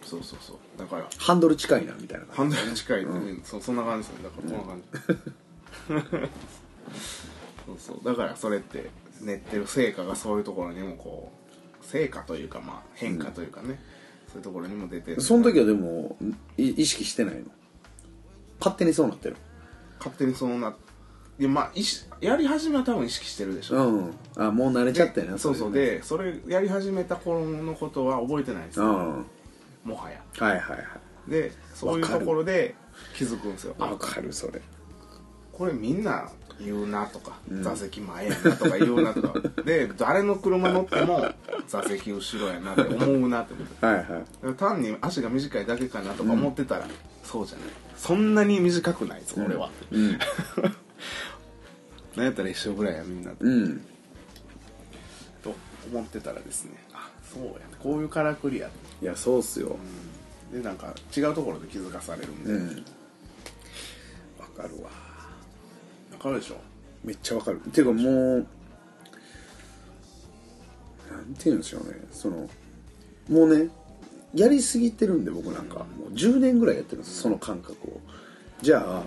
[0.02, 0.56] そうそうそう。
[0.78, 3.42] だからハンドル近いなみたいなハンドルに近い、うん。
[3.44, 4.24] そそんな感じですね。
[4.24, 6.30] だからこんな感じ、
[7.66, 8.04] そうそう。
[8.04, 11.33] だからそれって練ってる成果がそういうところにもこ
[11.83, 13.80] う成果というかまあ変化というかね、
[14.28, 15.20] そういうところにも出てる。
[15.20, 16.16] その時はでも
[16.56, 17.42] い意識してないの？
[18.59, 19.37] 勝手にそうなってる？
[19.98, 20.74] 勝手にそうな
[21.38, 21.72] いやまあ
[22.20, 24.14] やり始めは多分意識してるでしょ、うん。
[24.37, 25.74] あもう慣れちゃったよねそうそう。
[25.74, 29.26] れでそれやり始めた頃のことは覚えてないですよ、うん。
[29.85, 30.22] もはや。
[30.38, 31.30] はいはいはい。
[31.30, 32.74] でそういうところで
[33.16, 33.74] 気づくんですよ。
[33.78, 34.61] わかるそれ。
[35.52, 36.30] これみんな
[36.64, 39.40] 言うなとか、座席前やなとか言うなとか。
[39.64, 41.27] で誰の車乗っても
[41.66, 44.03] 座席後ろやなって思うなって思ってはいは
[44.53, 44.55] い。
[44.55, 46.87] 単に足が短いだけかなとか思ってたら、
[47.25, 47.68] そうじゃない。
[47.96, 49.70] そんなに短くないぞ、俺は。
[49.90, 50.18] うん。
[52.16, 52.25] なん。
[52.25, 53.81] やったら一緒ぐらいやみんなうん。
[55.42, 55.55] と
[55.90, 56.73] 思ってたらですね。
[56.92, 58.68] あそうやこういうからくりや。
[59.01, 59.77] いやそうっすよ。
[60.53, 62.85] でなんか違うところで気づかされるんで、うん。
[64.38, 65.10] わかるわわ
[66.20, 66.56] かるでしょ？
[67.04, 67.59] めっちゃわかる。
[67.59, 68.44] ていうかもうなん
[71.35, 71.94] て言うんでしょうね。
[72.12, 72.48] その
[73.28, 73.68] もうね
[74.35, 75.78] やりすぎてるんで僕なんか。
[75.78, 78.00] もう10年ぐらいやってるんですその感覚を。
[78.62, 79.02] じゃあ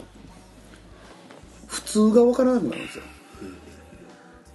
[1.67, 3.03] 普通が分からなくなるんですよ。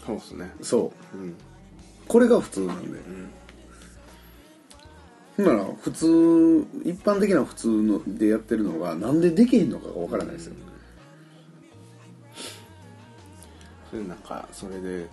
[0.04, 0.50] そうっすね。
[0.62, 1.18] そう。
[1.18, 1.34] うん。
[2.06, 2.98] これが普通なんで、
[5.36, 10.54] ほんなら普通一般的な普通のでやってるのがなんでできへんのかが分からないですよ、
[13.90, 15.08] それでなんかそれで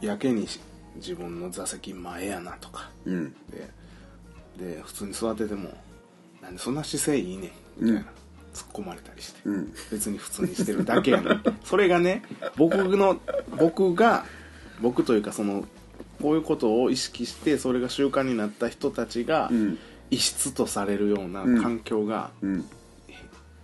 [0.00, 0.60] やけにし
[0.96, 2.90] 自分の座席前やなとか。
[3.04, 3.34] うん。
[3.50, 3.68] で
[4.58, 5.70] で普通に座ってても
[6.40, 7.50] 「なんでそんな姿勢いいねん」
[7.84, 8.12] みたいな、
[8.54, 9.72] 突っ込まれたりして、うん。
[9.90, 11.42] 別に普通にしてるだけやねん。
[11.64, 12.22] それがね
[12.56, 13.20] 僕の
[13.58, 14.24] 僕が
[14.80, 15.66] 僕というかその
[16.22, 19.78] こういうことを意識してそれが習慣になった人たちがん。
[20.10, 22.64] 異質とされるような環境が、うん。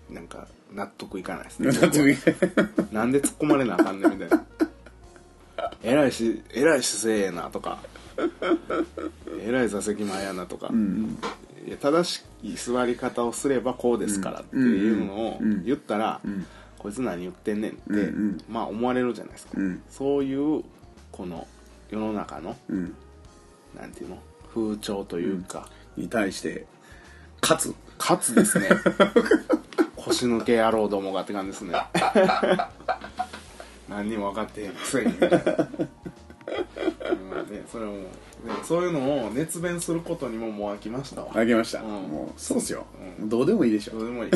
[0.09, 1.73] なんか納得いかないですね。
[1.73, 2.17] だって
[2.93, 4.45] なんで突っ込まれなあかんねんみたいな。
[5.83, 7.79] 偉いし偉い姿勢やなとか。
[9.43, 10.71] 偉い座席前やなとか、
[11.67, 16.21] いや正しい座り方をすればこうですからっていうのを言ったら、
[16.79, 18.39] こいつ何言ってんねんって、うんうん。
[18.49, 19.83] まあ思われるじゃないですか、うん。
[19.91, 20.63] そういう
[21.13, 21.47] この
[21.89, 22.95] 世の中のうん。
[23.79, 24.19] なんていうの？
[24.55, 26.67] 風潮というか、に対して
[27.41, 27.75] かつ。
[27.97, 28.69] かつですね
[30.07, 31.75] 腰抜け野郎どもがって感じですね。
[33.89, 35.27] 何にも分かってへんくせにま
[37.41, 38.09] あねそれはもう、ね、
[38.63, 41.33] そういうのを熱弁することにももう飽きましたわ。
[41.35, 41.89] あげました、うん。
[41.89, 42.87] もうそうっすよ、
[43.21, 43.29] うん。
[43.29, 43.99] どうでもいいでしょ。
[43.99, 44.31] どうでもいい。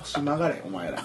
[0.00, 0.98] 腰曲がれお前ら。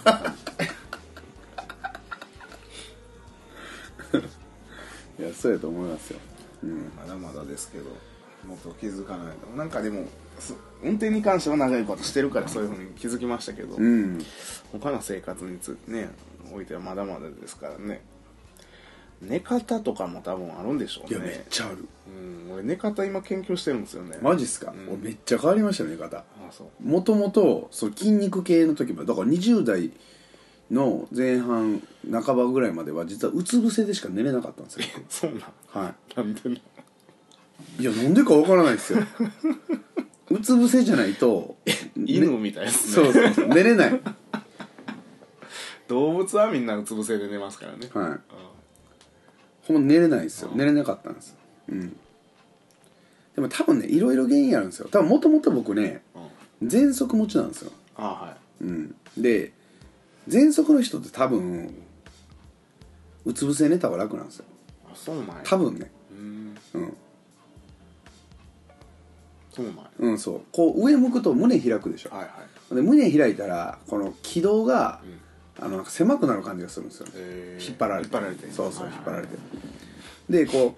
[5.19, 6.19] いやそうやと思いますよ、
[6.63, 7.85] うん、まだまだですけど
[8.47, 9.47] もっと気づかないと。
[9.57, 10.26] なんかでもす
[10.83, 14.23] 運転に関しては長いことしてるからそういうふうに気づきましたけど、うん、
[14.71, 16.09] 他の生活につね
[16.53, 18.01] おいてはまだまだですからね。
[19.19, 21.87] 寝方とかも多分あるんでしょういやめっねちゃある。
[22.07, 24.19] うん俺寝方今研究してるんですよね。
[24.21, 24.87] マジっすか、うん。
[24.89, 26.17] 俺めっちゃ変わりましたよ寝方。
[26.17, 26.87] あそう。
[26.87, 29.91] もともとそう筋肉系の時もだから20代
[30.69, 35.41] の前半半ばぐらいまでは実はうつ伏せでしか寝れなかったんですよ そうなん。
[35.85, 36.41] はなんで
[37.79, 38.99] いやなんでかわからないですよ
[40.29, 41.55] うつ伏せじゃないと
[41.95, 43.05] 犬ねみたいですね。
[43.05, 44.01] そうそうそう寝れない。
[45.87, 47.89] 動物はみんなうつ伏せで寝ますからね。
[47.93, 48.19] はい。
[49.63, 50.51] ほんま寝れないですよ。
[50.53, 51.35] 寝れなかったんです。
[51.69, 51.97] うん。
[53.35, 54.89] でも多分ねいろいろ原因あるんですよ。
[54.89, 56.01] 多分もともと僕ね
[56.61, 56.67] うん。
[56.67, 57.71] 喘息持ちなんですよ。
[57.95, 58.63] あはい。
[58.65, 58.95] うん。
[59.17, 59.53] で
[60.27, 61.73] 喘息の人って多分
[63.23, 64.45] うつ伏せ寝た方が楽なんですよ。
[64.91, 65.35] あそうなんや。
[65.45, 65.89] 多分ね
[69.57, 69.89] そうなんや。
[69.99, 70.41] うんそう。
[70.53, 72.27] こう上向くと胸開くでしょ、はいは
[72.71, 72.75] い。
[72.75, 75.01] で胸開いたらこの軌道が、
[75.59, 77.67] あの狭くなる感じがするんですよ、へー。
[77.67, 78.15] 引っ張られて。
[78.15, 78.51] 引っ張られて。
[78.51, 78.97] そうそうはいはい。
[78.97, 79.37] 引っ張られて。
[80.29, 80.75] でこ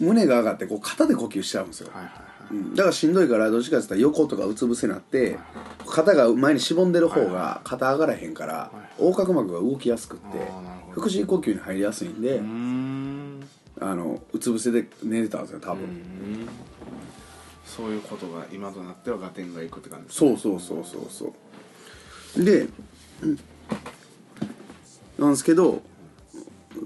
[0.00, 2.54] う胸が上がってこう肩で呼吸しちゃうんですよ、はいはいはい。
[2.54, 2.74] うん。
[2.74, 5.38] だからしんどいからどっちかって言ったら横とかうつ伏せになって
[5.86, 11.00] 肩が前にしぼんでる方が肩上がらへんから横隔膜が動きやすくってあーなるほど。
[11.02, 13.48] 腹式呼吸に入りやすいんでうーん。
[13.80, 16.48] あのうつ伏せで寝てたんですよ多分、うん
[17.76, 21.32] そういうことが今となっては合点がいくって感じですそうそうそうそうそ
[22.38, 22.44] う。
[22.44, 22.68] で、
[23.22, 23.38] うん
[25.18, 25.82] なんですけど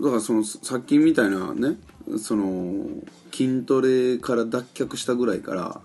[0.03, 1.77] だからそのさっきみたいなね
[2.19, 2.87] その
[3.33, 5.81] 筋トレから脱却したぐらいから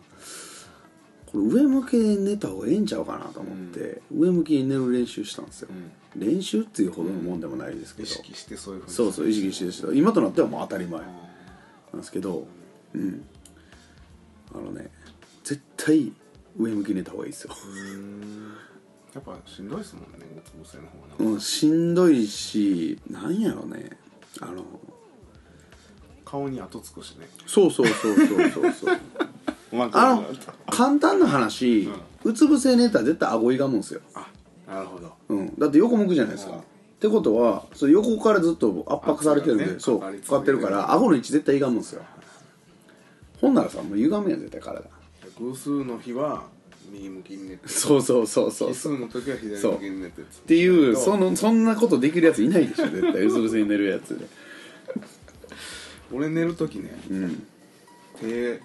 [1.32, 5.70] これ上向きで寝た方がええんちゃうかなと思って、上向きに寝る練習したんですよ、
[6.14, 8.94] 練習っていうほどのもんでもないですけど、意識してそういうふうに。
[8.94, 12.46] そうそう意識して今となってはもう当たり前なんですけど。
[12.94, 13.26] うん
[14.54, 14.90] あのね
[15.44, 16.12] 絶対
[16.58, 17.52] 上向きに寝た方がいいですよ。
[19.14, 23.98] やっぱしんどいですもんねうつ伏せの方がうん、しんどいしなんやろね。
[24.40, 24.64] あの
[26.24, 27.28] 顔に後つくしね。
[27.46, 28.72] そうそうそうそうそう。
[28.82, 29.00] そう
[29.94, 30.26] あの
[30.70, 31.90] 簡単な話、
[32.24, 34.28] うつ伏せ寝たら絶対顎いがむんですよ、あ
[34.68, 35.14] なるほど。
[35.30, 36.60] うん、だって横向くじゃないですか、うん。
[36.60, 36.64] っ
[37.00, 42.04] てことはそれ横からずっと圧迫されてるんで、圧そうがねかかってるから顎の位置絶対歪むんですよ
[43.42, 44.84] ほんならさもう歪むやん絶対体。
[45.40, 46.44] 偶数の日は
[46.92, 48.70] 右向きに寝てそうそうそうそう。
[48.70, 53.24] 奇そう数の時は左向きに寝てっっていうそそのそんなことできるやついないでしょ絶対。
[53.24, 54.26] うつ伏せに寝るやつで。
[56.14, 57.48] 俺寝る時ねうん。
[58.20, 58.62] 手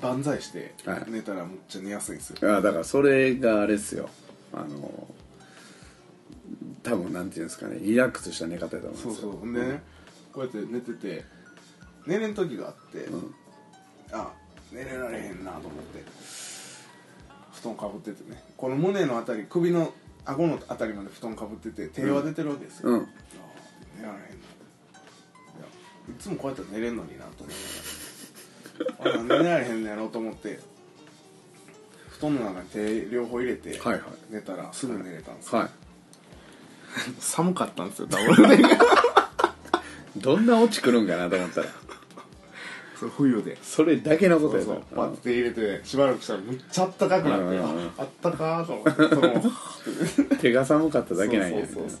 [0.00, 1.04] 万歳してはい。
[1.08, 2.56] 寝たらむっちゃ寝やすいんですよ。
[2.56, 4.08] あだからそれがあれですよ。
[4.52, 5.14] あの
[6.82, 9.30] 多分なんていうんですかねリラックスした寝方だと思うんそうですよ。
[9.32, 9.82] そうほんでね
[10.32, 11.24] こうやって寝てて
[12.06, 13.08] 寝れん時があって、
[14.12, 14.32] あ
[14.72, 16.04] 寝れられへんなと思って。
[17.52, 18.42] 布団かぶっててね。
[18.56, 19.92] この胸のあたり首の
[20.24, 22.98] 顎のあたりまで布団かぶってて手は出てるわけですよ、うん。
[23.02, 23.06] あ
[23.96, 25.66] 寝られへんないや
[26.10, 27.54] いつもこうやって寝れんのになと思い
[29.04, 30.60] ながらあ寝られへんのやろうと思って。
[32.08, 34.02] 布団の中に手両方入れてはいはい。
[34.30, 35.70] 寝たらすぐ寝れたんですよ、はい。
[37.20, 38.68] 寒かったんですよ倒れが
[40.16, 41.66] どんなオチくるんかなと思ったら
[42.98, 43.58] それ冬で。
[43.62, 44.82] それだけのことそうそう。
[44.94, 47.64] パッて入れてしばらくしたらむっちゃあったかくなってあ
[47.98, 48.90] あったかーと思って
[50.06, 51.66] その手が寒かっただけなんや。
[51.66, 51.98] そうそうそう。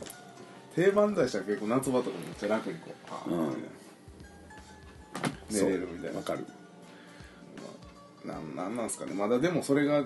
[0.74, 3.48] 定番剤したら結構夏場とかめっちゃ楽にこう、あーうん。
[3.48, 3.60] みた
[5.58, 6.18] いな寝れるみたいな。
[6.18, 6.46] わかる。
[8.24, 9.14] なんなんなんすかね。
[9.14, 10.04] まだでもそれが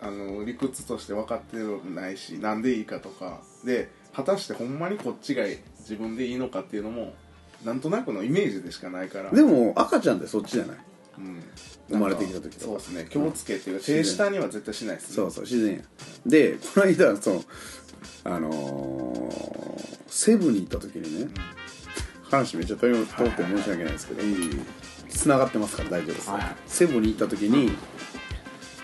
[0.00, 1.56] あの理屈として分かって
[1.94, 3.40] ないしなんでいいかとか。
[3.64, 5.44] で果たしてほんまにこっちが
[5.78, 7.14] 自分でいいのかっていうのも
[7.64, 9.30] なんとなくのイメージでしかないから。
[9.30, 10.76] でも赤ちゃんってそっちじゃない？
[11.18, 11.42] うん。
[11.90, 12.64] 生まれてきた時とか。
[12.66, 15.14] そうですね気をつけっていうか手下には絶対しないですね。
[15.16, 15.82] そうそう自然や。
[16.26, 17.44] でこの間その
[18.24, 21.30] あのーセブンに行った時にね、
[22.30, 24.22] 話めっちゃ通って申し訳ないですけど、
[25.08, 27.72] 繋がってますから大丈夫です、はいセブンに行った時に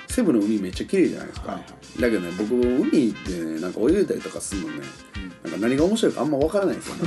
[0.09, 1.67] セブンの海めっちゃ綺麗じゃないですか、はいは
[2.01, 4.83] だけどね僕海でねなんか泳いだりとかするのね、
[5.51, 7.03] なんか何が面白いかあんま分からないんですよね。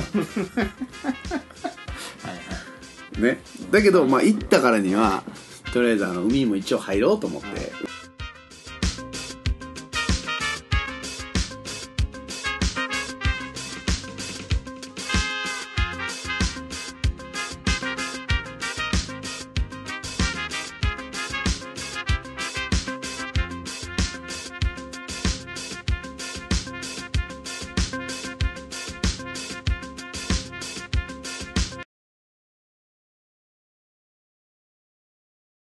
[3.34, 3.40] ね。
[3.70, 5.22] だけどまあ行ったからには
[5.72, 7.72] とりあえずあの海も一応入ろうと思って